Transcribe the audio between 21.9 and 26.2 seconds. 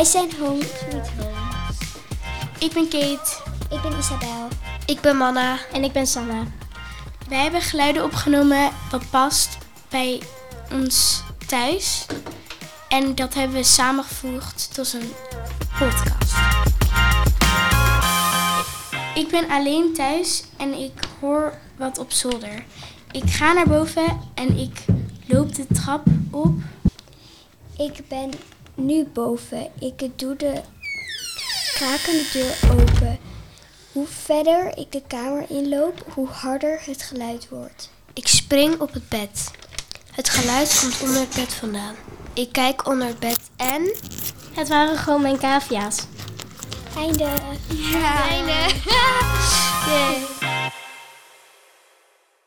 op zolder. Ik ga naar boven en ik loop de trap